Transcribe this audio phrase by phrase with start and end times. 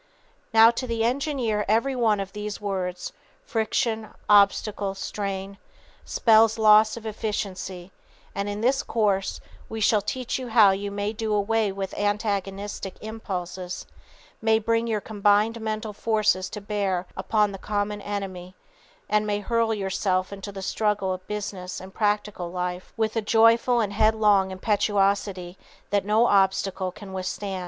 [0.51, 3.13] Now, to the engineer every one of these words
[3.45, 5.59] friction, obstacle, strain
[6.05, 7.91] spells loss of efficiency,
[8.33, 12.95] and in this Course we shall teach you how you may do away with antagonistic
[12.99, 13.85] impulses,
[14.41, 18.55] may bring your combined mental forces to bear upon the common enemy,
[19.07, 23.79] and may hurl yourself into the struggles of business and practical life with a joyful
[23.79, 25.59] and headlong impetuosity
[25.91, 27.59] that no obstacle can withstand.